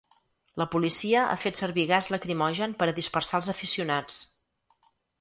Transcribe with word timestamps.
La 0.61 0.65
policia 0.75 1.25
ha 1.33 1.35
fet 1.43 1.61
servir 1.61 1.85
gas 1.93 2.09
lacrimogen 2.15 2.75
per 2.83 2.91
a 2.95 2.99
dispersar 3.03 3.41
els 3.45 3.55
aficionats. 3.57 4.21